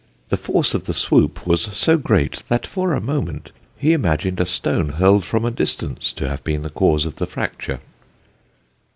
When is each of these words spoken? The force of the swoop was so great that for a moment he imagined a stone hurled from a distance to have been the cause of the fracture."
The 0.29 0.35
force 0.35 0.73
of 0.73 0.85
the 0.85 0.95
swoop 0.95 1.45
was 1.45 1.61
so 1.61 1.95
great 1.95 2.41
that 2.47 2.65
for 2.65 2.95
a 2.95 2.99
moment 2.99 3.51
he 3.77 3.93
imagined 3.93 4.39
a 4.39 4.47
stone 4.47 4.89
hurled 4.93 5.25
from 5.25 5.45
a 5.45 5.51
distance 5.51 6.11
to 6.13 6.27
have 6.27 6.43
been 6.43 6.63
the 6.63 6.71
cause 6.71 7.05
of 7.05 7.17
the 7.17 7.27
fracture." 7.27 7.79